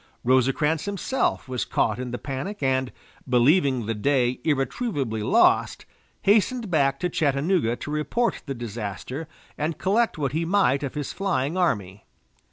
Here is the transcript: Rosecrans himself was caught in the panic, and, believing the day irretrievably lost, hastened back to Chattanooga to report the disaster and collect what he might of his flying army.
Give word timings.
Rosecrans 0.23 0.85
himself 0.85 1.47
was 1.47 1.63
caught 1.63 1.99
in 1.99 2.09
the 2.09 2.17
panic, 2.17 2.63
and, 2.63 2.91
believing 3.29 3.85
the 3.85 3.93
day 3.93 4.39
irretrievably 4.43 5.21
lost, 5.21 5.85
hastened 6.23 6.71
back 6.71 6.99
to 7.01 7.07
Chattanooga 7.07 7.75
to 7.75 7.91
report 7.91 8.41
the 8.47 8.55
disaster 8.55 9.27
and 9.59 9.77
collect 9.77 10.17
what 10.17 10.31
he 10.31 10.43
might 10.43 10.81
of 10.81 10.95
his 10.95 11.13
flying 11.13 11.55
army. 11.55 12.03